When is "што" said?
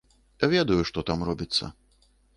0.91-1.03